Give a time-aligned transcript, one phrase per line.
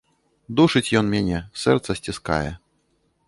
[0.59, 2.47] Душыць ён мяне, сэрца сціскае.